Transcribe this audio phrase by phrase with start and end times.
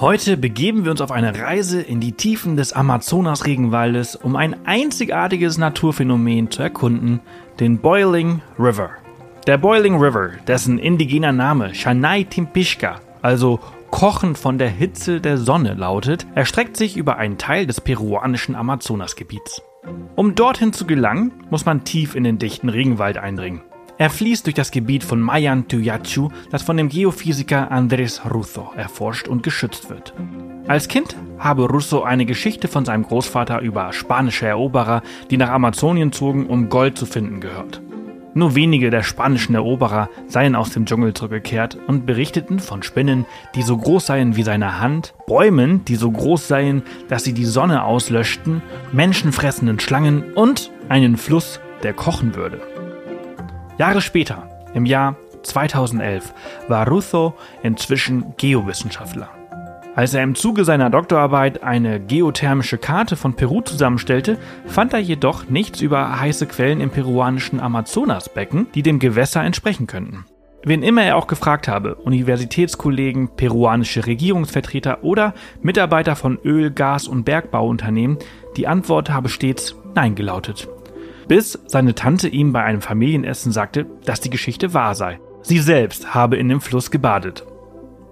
[0.00, 5.58] Heute begeben wir uns auf eine Reise in die Tiefen des Amazonas-Regenwaldes, um ein einzigartiges
[5.58, 7.18] Naturphänomen zu erkunden,
[7.58, 8.90] den Boiling River.
[9.48, 13.58] Der Boiling River, dessen indigener Name Shanai Timpishka, also
[13.90, 19.62] Kochen von der Hitze der Sonne lautet, erstreckt sich über einen Teil des peruanischen Amazonasgebiets.
[20.14, 23.62] Um dorthin zu gelangen, muss man tief in den dichten Regenwald eindringen.
[24.00, 29.26] Er fließt durch das Gebiet von Mayan Tuyachu, das von dem Geophysiker Andrés Russo erforscht
[29.26, 30.14] und geschützt wird.
[30.68, 36.12] Als Kind habe Russo eine Geschichte von seinem Großvater über spanische Eroberer, die nach Amazonien
[36.12, 37.82] zogen, um Gold zu finden, gehört.
[38.34, 43.26] Nur wenige der spanischen Eroberer seien aus dem Dschungel zurückgekehrt und berichteten von Spinnen,
[43.56, 47.46] die so groß seien wie seine Hand, Bäumen, die so groß seien, dass sie die
[47.46, 52.60] Sonne auslöschten, menschenfressenden Schlangen und einen Fluss, der kochen würde.
[53.78, 56.34] Jahre später, im Jahr 2011,
[56.66, 59.28] war Russo inzwischen Geowissenschaftler.
[59.94, 65.48] Als er im Zuge seiner Doktorarbeit eine geothermische Karte von Peru zusammenstellte, fand er jedoch
[65.48, 70.24] nichts über heiße Quellen im peruanischen Amazonasbecken, die dem Gewässer entsprechen könnten.
[70.64, 77.22] Wen immer er auch gefragt habe, Universitätskollegen, peruanische Regierungsvertreter oder Mitarbeiter von Öl-, Gas- und
[77.22, 78.18] Bergbauunternehmen,
[78.56, 80.68] die Antwort habe stets Nein gelautet
[81.28, 85.20] bis seine Tante ihm bei einem Familienessen sagte, dass die Geschichte wahr sei.
[85.42, 87.46] Sie selbst habe in dem Fluss gebadet.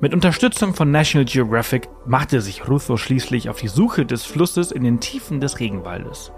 [0.00, 4.82] Mit Unterstützung von National Geographic machte sich Russo schließlich auf die Suche des Flusses in
[4.82, 6.32] den Tiefen des Regenwaldes.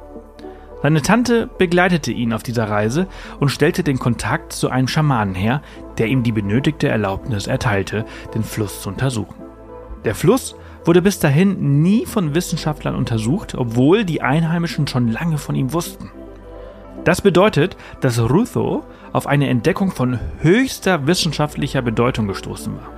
[0.83, 3.06] Seine Tante begleitete ihn auf dieser Reise
[3.41, 5.62] und stellte den Kontakt zu einem Schamanen her,
[5.97, 8.05] der ihm die benötigte Erlaubnis erteilte,
[8.35, 9.35] den Fluss zu untersuchen.
[10.05, 15.55] Der Fluss wurde bis dahin nie von Wissenschaftlern untersucht, obwohl die Einheimischen schon lange von
[15.55, 16.11] ihm wussten.
[17.03, 22.91] Das bedeutet, dass Rutho auf eine Entdeckung von höchster wissenschaftlicher Bedeutung gestoßen war.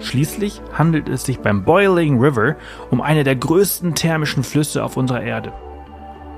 [0.00, 2.56] Schließlich handelt es sich beim Boiling River
[2.90, 5.52] um eine der größten thermischen Flüsse auf unserer Erde.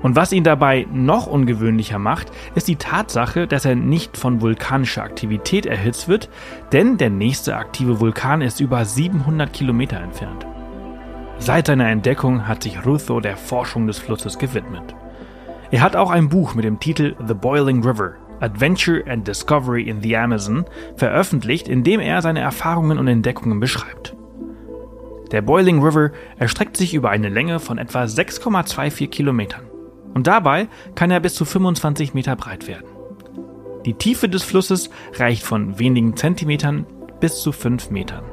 [0.01, 5.01] Und was ihn dabei noch ungewöhnlicher macht, ist die Tatsache, dass er nicht von vulkanischer
[5.01, 6.29] Aktivität erhitzt wird,
[6.73, 10.45] denn der nächste aktive Vulkan ist über 700 Kilometer entfernt.
[11.39, 14.93] Seit seiner Entdeckung hat sich Rutho der Forschung des Flusses gewidmet.
[15.73, 20.03] Er hat auch ein Buch mit dem Titel The Boiling River Adventure and Discovery in
[20.03, 20.65] the Amazon
[20.97, 24.15] veröffentlicht, in dem er seine Erfahrungen und Entdeckungen beschreibt.
[25.31, 29.63] Der Boiling River erstreckt sich über eine Länge von etwa 6,24 Kilometern
[30.13, 32.85] und dabei kann er bis zu 25 Meter breit werden.
[33.83, 36.85] Die Tiefe des Flusses reicht von wenigen Zentimetern
[37.19, 38.25] bis zu 5 Metern.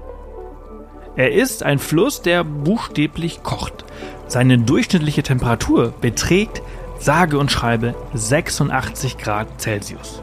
[1.16, 3.86] Er ist ein Fluss, der buchstäblich kocht.
[4.26, 6.62] Seine durchschnittliche Temperatur beträgt
[7.00, 10.22] sage und schreibe 86 Grad Celsius.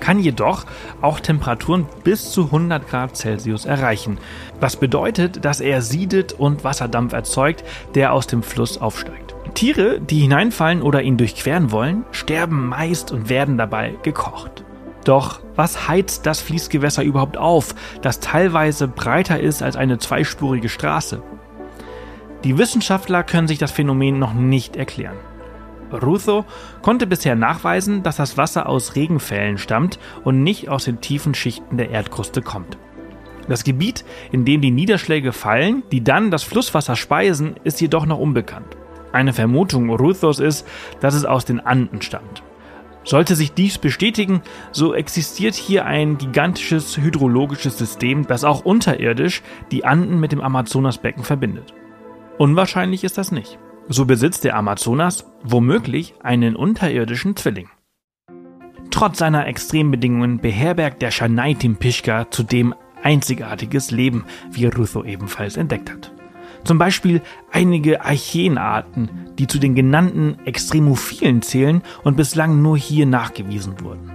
[0.00, 0.64] Kann jedoch
[1.00, 4.18] auch Temperaturen bis zu 100 Grad Celsius erreichen,
[4.60, 7.64] was bedeutet, dass er siedet und Wasserdampf erzeugt,
[7.94, 9.34] der aus dem Fluss aufsteigt.
[9.54, 14.64] Tiere, die hineinfallen oder ihn durchqueren wollen, sterben meist und werden dabei gekocht.
[15.04, 21.22] Doch was heizt das Fließgewässer überhaupt auf, das teilweise breiter ist als eine zweispurige Straße?
[22.44, 25.16] Die Wissenschaftler können sich das Phänomen noch nicht erklären.
[26.02, 26.44] Rutho
[26.82, 31.76] konnte bisher nachweisen, dass das Wasser aus Regenfällen stammt und nicht aus den tiefen Schichten
[31.76, 32.78] der Erdkruste kommt.
[33.48, 38.18] Das Gebiet, in dem die Niederschläge fallen, die dann das Flusswasser speisen, ist jedoch noch
[38.18, 38.76] unbekannt.
[39.12, 40.66] Eine Vermutung Ruthos ist,
[41.00, 42.42] dass es aus den Anden stammt.
[43.04, 49.84] Sollte sich dies bestätigen, so existiert hier ein gigantisches hydrologisches System, das auch unterirdisch die
[49.84, 51.72] Anden mit dem Amazonasbecken verbindet.
[52.36, 53.58] Unwahrscheinlich ist das nicht.
[53.88, 57.68] So besitzt der Amazonas womöglich einen unterirdischen Zwilling.
[58.90, 66.12] Trotz seiner Extrembedingungen beherbergt der Shanaitim-Pischka zudem einzigartiges Leben, wie Rutho ebenfalls entdeckt hat.
[66.64, 67.22] Zum Beispiel
[67.52, 74.10] einige Archeenarten, die zu den genannten Extremophilen zählen und bislang nur hier nachgewiesen wurden.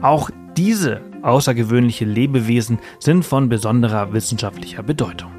[0.00, 5.35] Auch diese außergewöhnliche Lebewesen sind von besonderer wissenschaftlicher Bedeutung.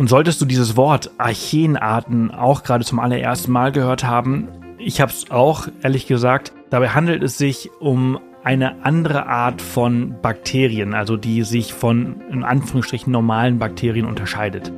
[0.00, 4.48] Und solltest du dieses Wort Archeenarten auch gerade zum allerersten Mal gehört haben,
[4.78, 10.14] ich habe es auch, ehrlich gesagt, dabei handelt es sich um eine andere Art von
[10.22, 14.72] Bakterien, also die sich von in Anführungsstrichen normalen Bakterien unterscheidet.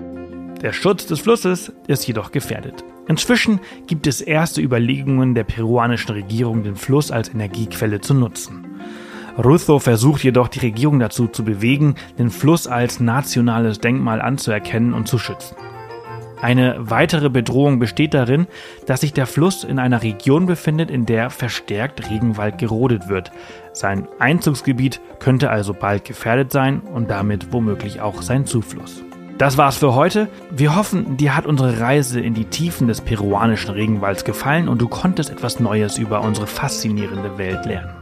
[0.60, 2.82] Der Schutz des Flusses ist jedoch gefährdet.
[3.06, 8.61] Inzwischen gibt es erste Überlegungen der peruanischen Regierung, den Fluss als Energiequelle zu nutzen.
[9.38, 15.08] Rutho versucht jedoch die Regierung dazu zu bewegen, den Fluss als nationales Denkmal anzuerkennen und
[15.08, 15.56] zu schützen.
[16.42, 18.48] Eine weitere Bedrohung besteht darin,
[18.86, 23.30] dass sich der Fluss in einer Region befindet, in der verstärkt Regenwald gerodet wird.
[23.72, 29.04] Sein Einzugsgebiet könnte also bald gefährdet sein und damit womöglich auch sein Zufluss.
[29.38, 30.28] Das war's für heute.
[30.50, 34.88] Wir hoffen, dir hat unsere Reise in die Tiefen des peruanischen Regenwalds gefallen und du
[34.88, 38.01] konntest etwas Neues über unsere faszinierende Welt lernen.